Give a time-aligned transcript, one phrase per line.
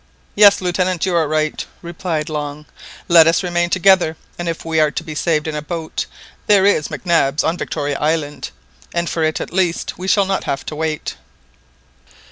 [0.33, 2.65] "Yes, Lieutenant, you are right," replied Long;
[3.07, 6.07] "let us remain together, and if we are to be saved in a boat,
[6.47, 8.49] there is Mac Nab's on Victoria Island,
[8.95, 11.17] and for it at least we shall not have to wait!"